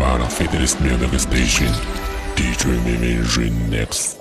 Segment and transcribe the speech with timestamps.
[0.00, 1.70] Clara Fidelis Music Station.
[2.34, 4.16] DJ Mimimim Next.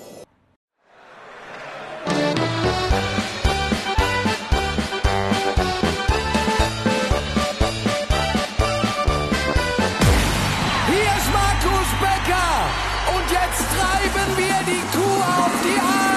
[10.86, 12.52] Hier ist Markus Becker
[13.16, 16.09] und jetzt treiben wir die Kuh auf die Alm.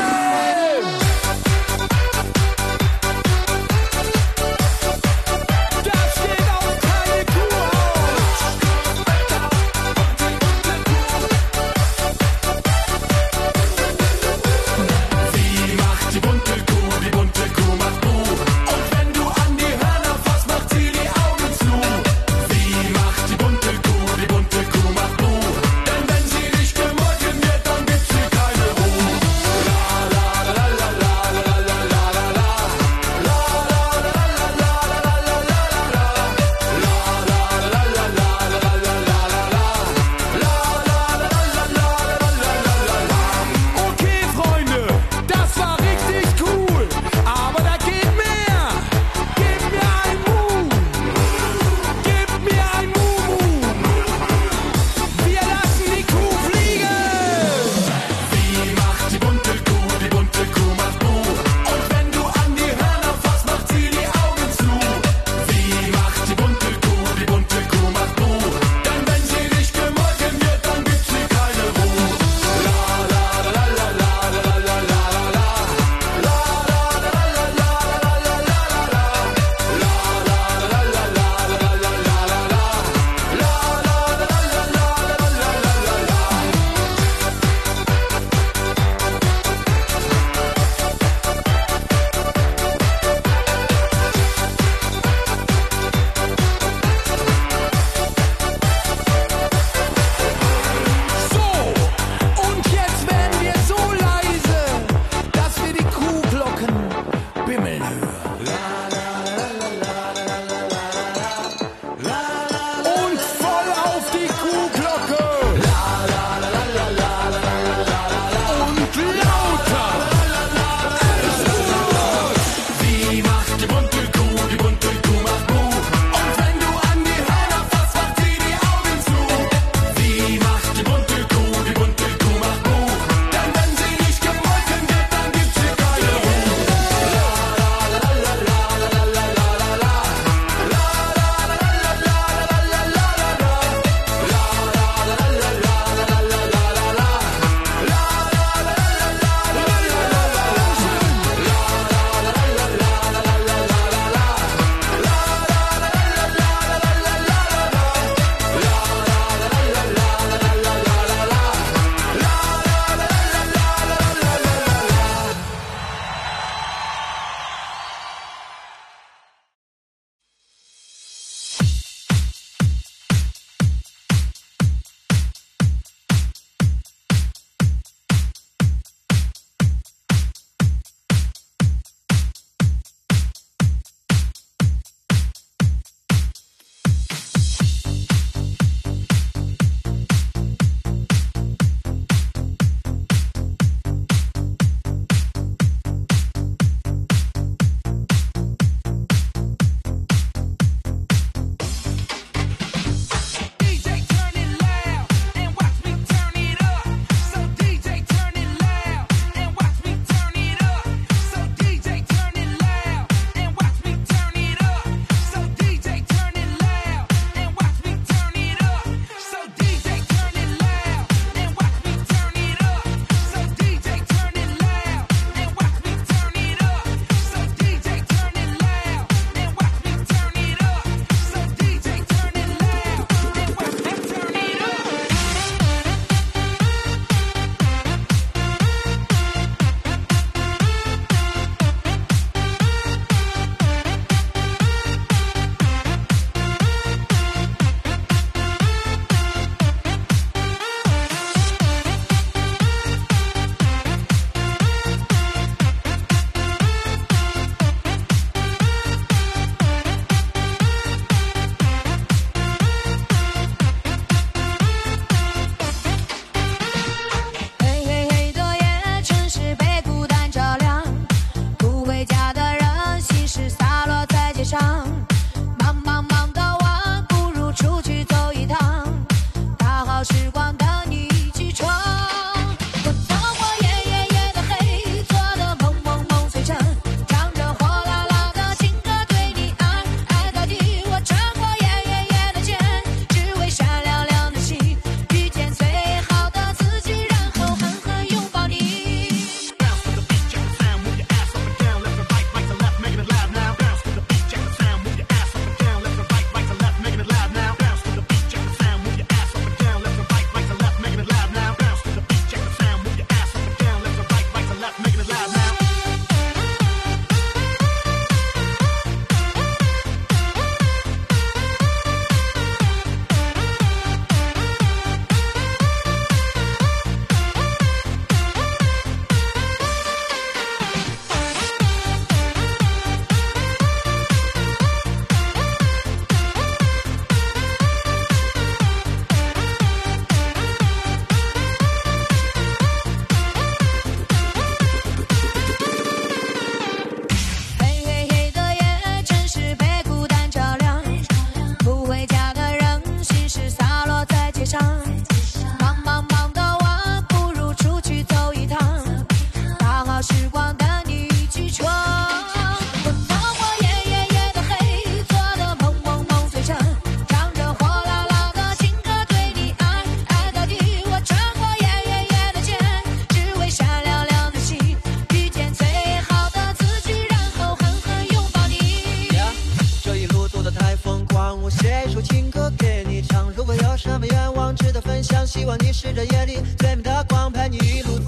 [385.43, 387.99] 希望你是这夜里最美的光，陪你一路